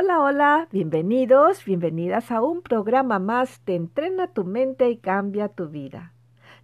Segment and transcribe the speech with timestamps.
[0.00, 5.70] Hola, hola, bienvenidos, bienvenidas a un programa más de Entrena tu mente y cambia tu
[5.70, 6.12] vida.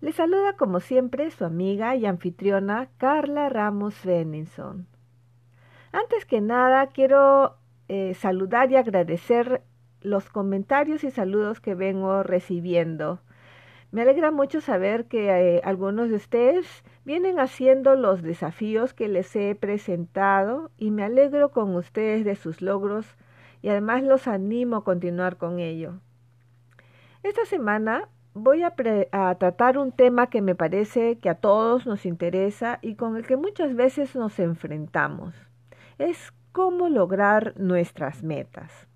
[0.00, 4.86] Les saluda como siempre su amiga y anfitriona Carla Ramos Benninson.
[5.90, 7.56] Antes que nada, quiero
[7.88, 9.64] eh, saludar y agradecer
[10.00, 13.18] los comentarios y saludos que vengo recibiendo.
[13.90, 19.34] Me alegra mucho saber que eh, algunos de ustedes vienen haciendo los desafíos que les
[19.34, 23.16] he presentado y me alegro con ustedes de sus logros
[23.64, 25.94] y además los animo a continuar con ello.
[27.22, 28.75] Esta semana voy a,
[29.38, 33.38] tratar un tema que me parece que a todos nos interesa y con el que
[33.38, 35.34] muchas veces nos enfrentamos.
[35.97, 38.86] Es cómo lograr nuestras metas.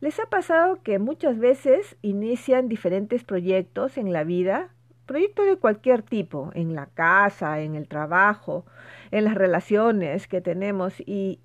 [0.00, 4.70] ¿Les ha pasado que muchas veces inician diferentes proyectos en la vida?
[5.04, 8.64] Proyectos de cualquier tipo, en la casa, en el trabajo,
[9.10, 11.40] en las relaciones que tenemos y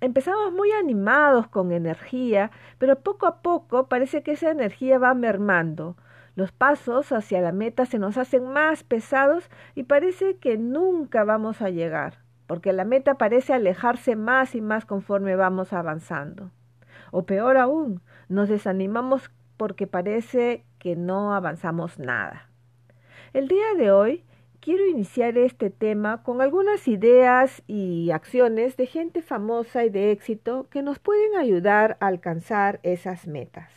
[0.00, 5.96] empezamos muy animados con energía, pero poco a poco parece que esa energía va mermando.
[6.36, 11.62] Los pasos hacia la meta se nos hacen más pesados y parece que nunca vamos
[11.62, 16.50] a llegar, porque la meta parece alejarse más y más conforme vamos avanzando.
[17.12, 22.48] O peor aún, nos desanimamos porque parece que no avanzamos nada.
[23.32, 24.24] El día de hoy
[24.64, 30.68] quiero iniciar este tema con algunas ideas y acciones de gente famosa y de éxito
[30.70, 33.70] que nos pueden ayudar a alcanzar esas metas.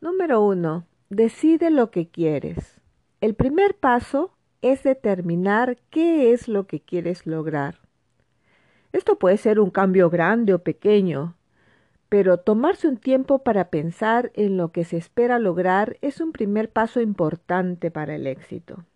[0.00, 0.84] Número 1.
[1.10, 2.80] Decide lo que quieres.
[3.20, 7.78] El primer paso es determinar qué es lo que quieres lograr.
[8.92, 11.35] Esto puede ser un cambio grande o pequeño,
[12.16, 16.70] pero tomarse un tiempo para pensar en lo que se espera lograr es un primer
[16.70, 18.86] paso importante para el éxito.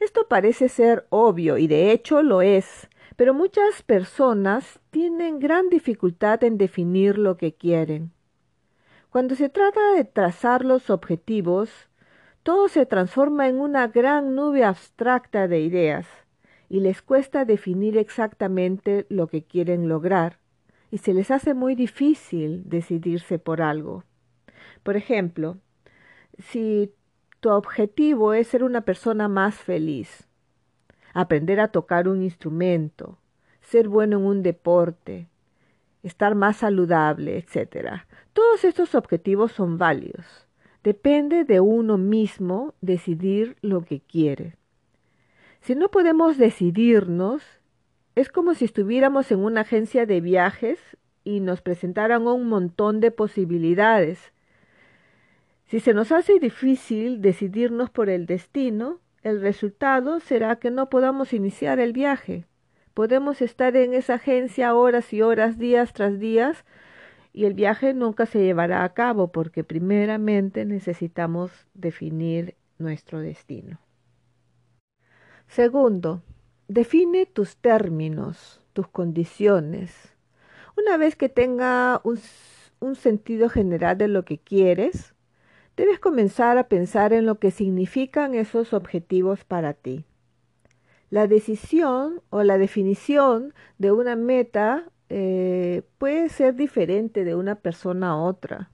[0.00, 6.44] Esto parece ser obvio y de hecho lo es, pero muchas personas tienen gran dificultad
[6.44, 8.12] en definir lo que quieren.
[9.08, 11.70] Cuando se trata de trazar los objetivos,
[12.42, 16.06] todo se transforma en una gran nube abstracta de ideas
[16.68, 20.43] y les cuesta definir exactamente lo que quieren lograr
[20.94, 24.04] y se les hace muy difícil decidirse por algo.
[24.84, 25.58] Por ejemplo,
[26.38, 26.92] si
[27.40, 30.28] tu objetivo es ser una persona más feliz,
[31.12, 33.18] aprender a tocar un instrumento,
[33.60, 35.26] ser bueno en un deporte,
[36.04, 38.04] estar más saludable, etc.
[38.32, 40.46] Todos estos objetivos son válidos.
[40.84, 44.54] Depende de uno mismo decidir lo que quiere.
[45.60, 47.42] Si no podemos decidirnos,
[48.14, 50.78] es como si estuviéramos en una agencia de viajes
[51.24, 54.32] y nos presentaran un montón de posibilidades.
[55.66, 61.32] Si se nos hace difícil decidirnos por el destino, el resultado será que no podamos
[61.32, 62.44] iniciar el viaje.
[62.92, 66.64] Podemos estar en esa agencia horas y horas, días tras días,
[67.32, 73.80] y el viaje nunca se llevará a cabo porque primeramente necesitamos definir nuestro destino.
[75.48, 76.22] Segundo,
[76.68, 80.14] Define tus términos, tus condiciones.
[80.78, 82.16] Una vez que tenga un,
[82.96, 85.14] sentido general de lo que quieres,
[85.76, 90.06] debes comenzar a pensar en lo que significan esos objetivos para ti.
[91.10, 98.12] La decisión o la definición de una meta eh, puede ser diferente de una persona
[98.12, 98.70] a otra.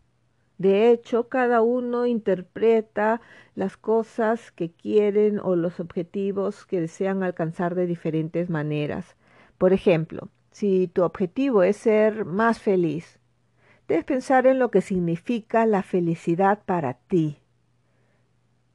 [0.60, 3.22] De hecho, cada uno interpreta
[3.54, 9.16] las cosas que quieren o los objetivos que desean alcanzar de diferentes maneras.
[9.56, 13.18] Por ejemplo, si tu objetivo es ser más feliz,
[13.88, 17.38] debes pensar en lo que significa la felicidad para ti.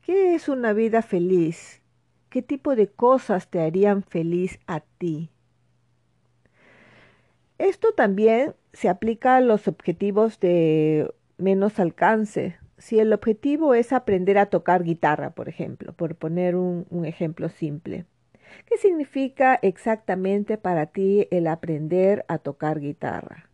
[0.01, 1.83] ¿Qué es una vida feliz?
[2.29, 5.29] ¿Qué tipo de cosas te harían feliz a ti?
[7.59, 12.57] Esto también se aplica a los objetivos de menos alcance.
[12.77, 18.05] Si el objetivo es aprender a tocar guitarra, por ejemplo, por poner un, ejemplo simple,
[18.65, 23.49] ¿qué significa exactamente para ti el aprender a tocar guitarra?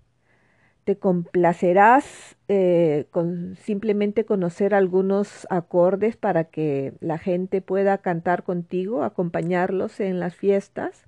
[0.83, 9.03] ¿Te complacerás eh, con simplemente conocer algunos acordes para que la gente pueda cantar contigo,
[9.03, 11.05] acompañarlos en las fiestas?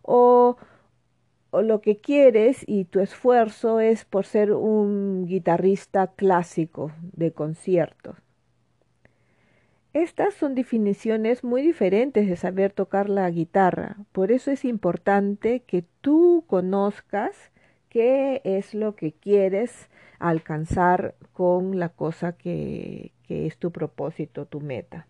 [0.00, 0.56] ¿O
[1.54, 8.16] o lo que quieres y tu esfuerzo es por ser un guitarrista clásico de conciertos.
[9.92, 15.84] Estas son definiciones muy diferentes de saber tocar la guitarra, por eso es importante que
[16.00, 17.52] tú conozcas
[17.88, 24.60] qué es lo que quieres alcanzar con la cosa que, que es tu propósito, tu
[24.60, 25.06] meta.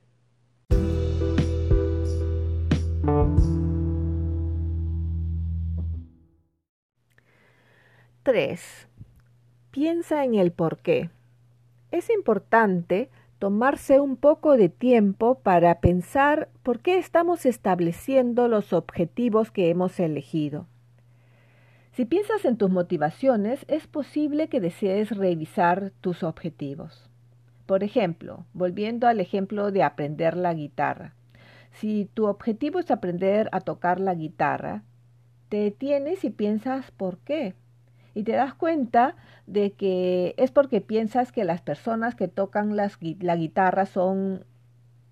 [8.24, 8.88] 3.
[9.70, 11.10] Piensa en el por qué.
[11.90, 19.50] Es importante tomarse un poco de tiempo para pensar por qué estamos estableciendo los objetivos
[19.50, 20.66] que hemos elegido.
[21.92, 27.10] Si piensas en tus motivaciones, es posible que desees revisar tus objetivos.
[27.66, 31.14] Por ejemplo, volviendo al ejemplo de aprender la guitarra.
[31.72, 34.82] Si tu objetivo es aprender a tocar la guitarra,
[35.50, 37.54] te detienes y piensas por qué
[38.14, 39.16] y te das cuenta
[39.46, 44.44] de que es porque piensas que las personas que tocan la guitarra son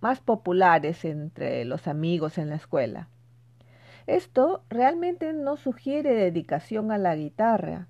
[0.00, 3.08] más populares entre los amigos en la escuela.
[4.06, 7.86] Esto realmente no sugiere dedicación a la guitarra.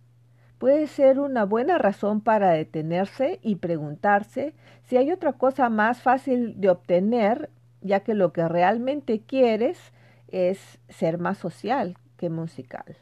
[0.59, 4.55] Puede ser una buena razón para detenerse y preguntarse
[4.85, 7.51] si hay otra cosa más fácil de obtener,
[7.81, 9.93] ya que lo que realmente quieres
[10.29, 12.97] es ser más social que musical.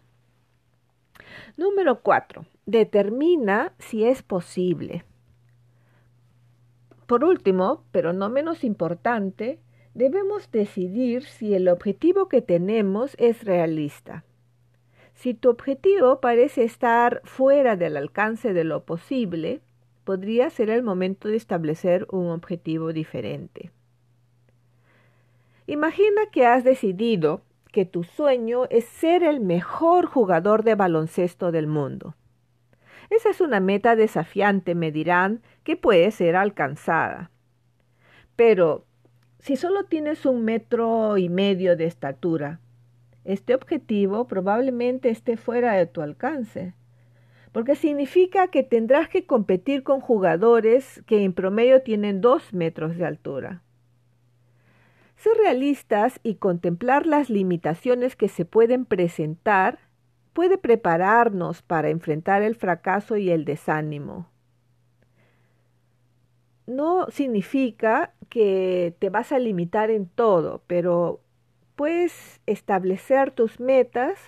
[1.57, 2.45] Número 4.
[2.67, 5.05] Determina si es posible.
[7.07, 9.59] Por último, pero no menos importante,
[9.95, 14.25] debemos decidir si el objetivo que tenemos es realista.
[15.15, 19.61] Si tu objetivo parece estar fuera del alcance de lo posible,
[20.05, 23.71] podría ser el momento de establecer un objetivo diferente.
[25.67, 27.43] Imagina que has decidido
[27.73, 32.15] que tu sueño es ser el mejor jugador de baloncesto del mundo.
[33.11, 37.31] Esa es una meta desafiante, me dirán, que puede ser alcanzada.
[38.37, 38.87] Pero,
[39.41, 42.61] si solo tienes un metro y medio de estatura,
[43.25, 46.75] este objetivo probablemente esté fuera de tu alcance,
[47.53, 53.07] porque significa que tendrás que competir con jugadores que en promedio tienen dos metros de
[53.07, 53.63] altura.
[55.21, 59.79] Ser realistas y contemplar las limitaciones que se pueden presentar
[60.33, 64.31] puede prepararnos para enfrentar el fracaso y el desánimo.
[66.67, 71.21] No significa que te vas a limitar en todo, pero
[71.77, 74.19] puedes establecer tus metas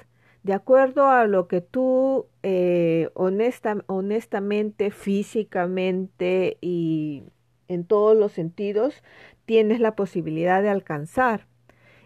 [0.43, 7.23] de acuerdo a lo que tú eh, honestamente, físicamente y
[7.69, 9.03] en todos los sentidos
[9.45, 11.47] tienes la posibilidad de alcanzar.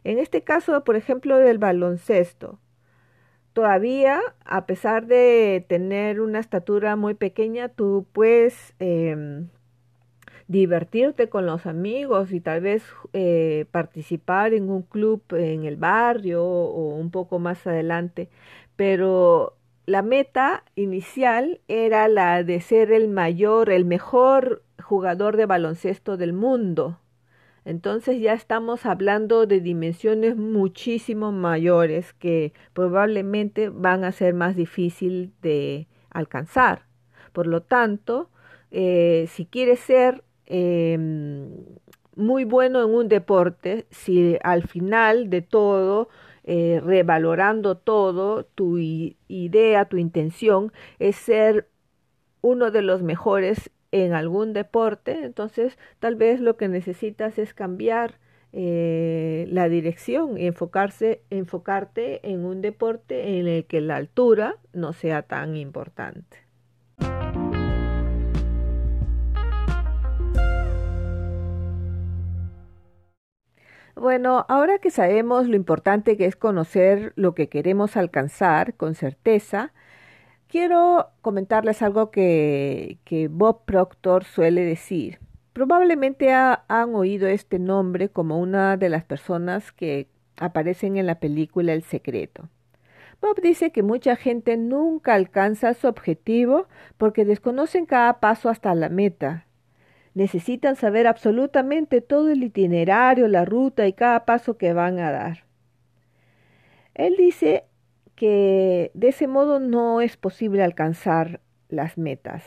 [0.04, 2.60] En este caso, por ejemplo, del baloncesto,
[3.52, 9.48] todavía, a pesar de tener una estatura muy pequeña, tú puedes em,
[10.48, 16.44] divertirte con los amigos y tal vez eh, participar en un club en el barrio
[16.44, 18.28] o un poco más adelante.
[18.76, 19.56] Pero
[19.86, 26.32] la meta inicial era la de ser el mayor, el mejor jugador de baloncesto del
[26.32, 26.98] mundo.
[27.66, 35.32] Entonces ya estamos hablando de dimensiones muchísimo mayores que probablemente van a ser más difícil
[35.42, 36.86] de alcanzar.
[37.32, 38.30] Por lo tanto,
[38.70, 41.50] eh, si quieres ser em,
[42.14, 46.08] muy bueno en un deporte, si al final de todo,
[46.44, 51.68] eh, revalorando todo, tu idea, tu intención es ser
[52.42, 58.18] uno de los mejores en algún deporte, entonces tal vez lo que necesitas es cambiar
[58.52, 64.92] eh, la dirección y enfocarse, enfocarte en un deporte en el que la altura no
[64.92, 66.46] sea tan importante.
[73.94, 79.72] Bueno, ahora que sabemos lo importante que es conocer lo que queremos alcanzar con certeza,
[80.48, 82.98] Quiero comentarles algo que,
[83.30, 85.18] Bob Proctor suele decir.
[85.52, 91.72] Probablemente han oído este nombre como una de las personas que aparecen en la película
[91.72, 92.48] El Secreto.
[93.20, 98.88] Bob dice que mucha gente nunca alcanza su objetivo porque desconocen cada paso hasta la
[98.88, 99.46] meta.
[100.14, 105.44] Necesitan saber absolutamente todo el itinerario, la ruta y cada paso que van a dar.
[106.94, 107.64] Él dice
[108.16, 112.44] que de ese modo no es posible alcanzar las metas,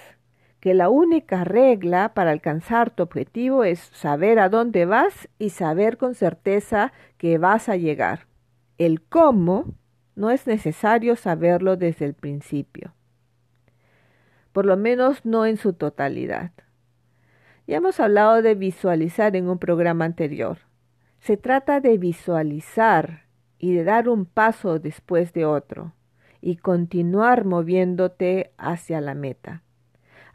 [0.60, 5.98] que la única regla para alcanzar tu objetivo es saber a dónde vas y saber
[5.98, 8.28] con certeza que vas a llegar.
[8.78, 9.76] El cómo
[10.16, 12.94] No es necesario saberlo desde el principio,
[14.52, 16.52] por lo menos no en su totalidad.
[17.68, 20.58] Ya hemos hablado de visualizar en un programa anterior.
[21.22, 23.29] Se trata de visualizar
[23.60, 25.94] y de dar un paso después de otro
[26.42, 29.62] y continuar moviéndote hacia la meta.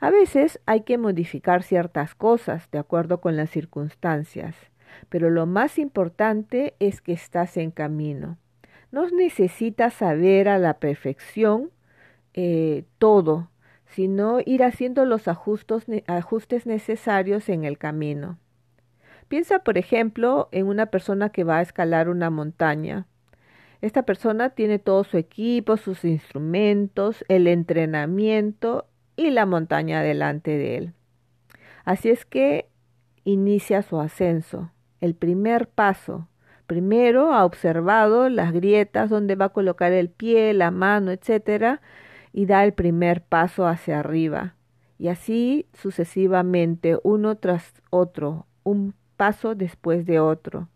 [0.00, 4.54] A veces hay que modificar ciertas cosas de acuerdo con las circunstancias,
[5.08, 8.36] pero lo más importante es que estás en camino.
[8.92, 11.70] No necesitas saber a la perfección
[12.34, 13.48] eh, todo,
[13.86, 18.38] sino ir haciendo los ajustes necesarios en el camino.
[19.28, 23.06] Piensa, por ejemplo, en una persona que va a escalar una montaña.
[23.80, 30.76] Esta persona tiene todo su equipo, sus instrumentos, el entrenamiento y la montaña delante de
[30.76, 30.92] él.
[31.84, 32.68] Así es que
[33.24, 34.70] inicia su ascenso.
[35.00, 36.28] El primer paso.
[36.66, 41.82] Primero ha observado las grietas donde va a colocar el pie, la mano, etcétera,
[42.32, 44.54] y da el primer paso hacia arriba.
[44.98, 50.68] Y así sucesivamente, uno tras otro, un paso después de otro,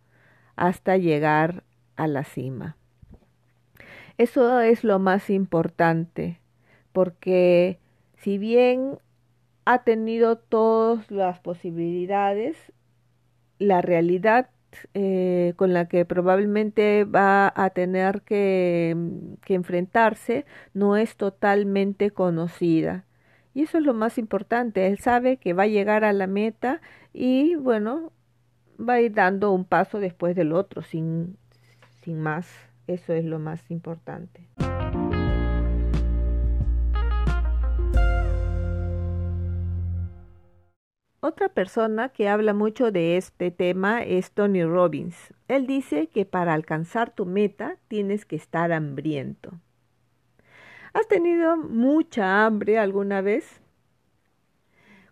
[0.57, 1.64] hasta llegar
[1.97, 2.77] a la cima.
[4.19, 6.41] Eso es lo más importante,
[6.93, 7.79] porque
[8.17, 8.99] si bien
[9.65, 12.57] ha tenido todas las posibilidades,
[13.59, 14.51] la realidad
[14.95, 18.97] eh, con la que probablemente va a tener que,
[19.43, 20.45] que enfrentarse
[20.75, 23.05] no es totalmente conocida.
[23.55, 24.87] Y eso es lo más importante.
[24.87, 26.81] Él sabe que va a llegar a la meta
[27.13, 28.13] y bueno,
[28.79, 31.37] va a ir dando un paso después del otro, sin,
[32.03, 32.68] sin más.
[32.88, 34.49] Eso es lo más importante.
[41.21, 45.35] Otra persona que habla mucho de este tema es Tony Robbins.
[45.49, 49.52] Él dice que para alcanzar tu meta tienes que estar hambriento.
[50.95, 53.61] ¿Has tenido mucha hambre alguna vez?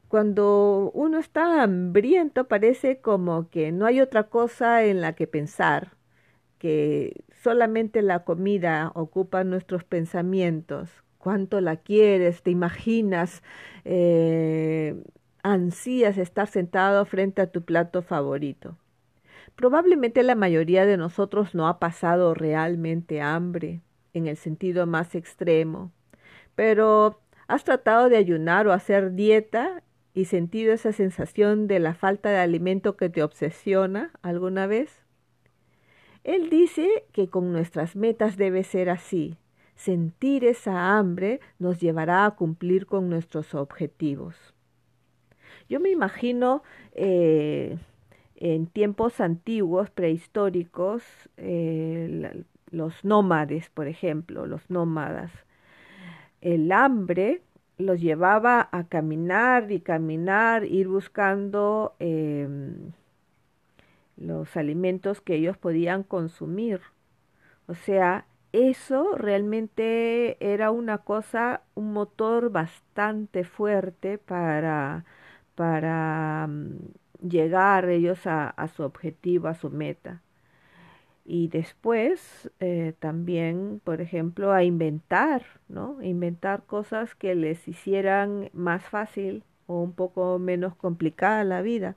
[0.09, 5.96] Cuando uno está hambriento parece como que no hay otra cosa en la que pensar,
[6.67, 10.91] que solamente la comida ocupa nuestros pensamientos.
[11.17, 12.43] ¿Cuánto la quieres?
[12.43, 13.45] ¿Te imaginas?
[13.85, 15.01] Eh,
[15.45, 18.77] ansías estar sentado frente a tu plato favorito.
[19.55, 23.81] Probablemente la mayoría de nosotros no ha pasado realmente hambre
[24.13, 25.93] en el sentido más extremo,
[26.57, 32.31] pero ¿has tratado de ayunar o hacer dieta y sentido esa sensación de la falta
[32.31, 35.06] de alimento que te obsesiona alguna vez?
[36.27, 39.37] Él dice que con nuestras metas debe ser así.
[39.77, 44.35] Sentir esa hambre nos llevará a cumplir con nuestros objetivos.
[45.69, 46.65] Yo me imagino
[46.95, 47.79] eh,
[48.35, 51.05] en tiempos antiguos, prehistóricos,
[51.37, 55.31] eh, los nómades, por ejemplo, los nómadas.
[56.41, 57.43] El hambre
[57.79, 62.91] los llevaba a caminar y caminar, ir buscando em,
[64.17, 66.81] los alimentos que ellos podían consumir.
[67.67, 75.05] O sea, eso realmente era una cosa, un motor bastante fuerte para
[75.57, 76.79] para mm,
[77.29, 80.23] llegar ellos a, su objetivo, a su meta.
[81.25, 86.01] Y después eh, también, por ejemplo, a inventar, ¿no?
[86.03, 91.97] Inventar cosas que les hicieran más fácil o un poco menos complicada la vida.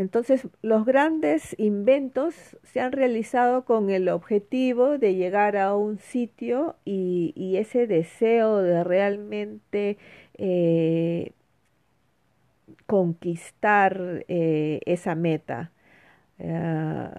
[0.00, 6.76] Entonces, los grandes inventos se han realizado con el objetivo de llegar a un sitio
[6.86, 9.98] y, ese deseo de realmente
[10.38, 11.32] eh,
[12.86, 15.70] conquistar eh, esa meta.
[16.38, 17.10] Eh,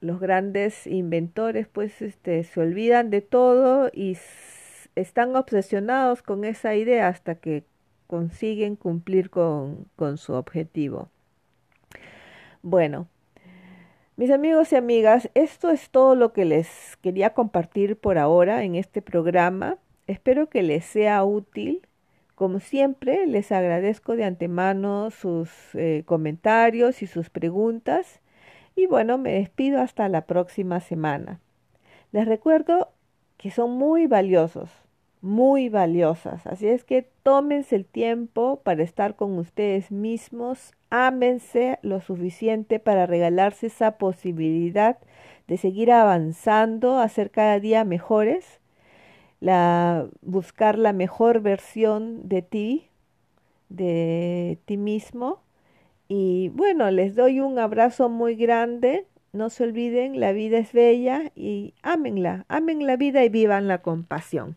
[0.00, 4.18] los grandes inventores pues este, se olvidan de todo y
[4.96, 7.64] están obsesionados con esa idea hasta que
[8.08, 11.10] consiguen cumplir con, con su objetivo.
[12.66, 13.08] Bueno,
[14.16, 18.74] mis amigos y amigas, esto es todo lo que les quería compartir por ahora en
[18.74, 19.76] este programa.
[20.06, 21.86] Espero que les sea útil
[22.34, 28.22] como siempre, les agradezco de antemano sus eh, comentarios y sus preguntas.
[28.74, 31.40] Y bueno, me despido hasta la próxima semana.
[32.12, 32.92] Les recuerdo
[33.36, 34.70] que son muy valiosos,
[35.24, 36.46] muy valiosas.
[36.46, 40.72] Así es que tómense el tiempo para estar con ustedes mismos.
[40.90, 44.98] Ámense lo suficiente para regalarse esa posibilidad
[45.48, 48.60] de seguir avanzando, a ser cada día mejores
[49.40, 52.88] la, buscar la mejor versión de ti,
[53.68, 55.40] de ti mismo.
[56.06, 61.32] Y bueno, les doy un abrazo muy grande no se olviden, la vida es bella
[61.34, 64.56] y ámenla, amen la vida y vivan con pasión.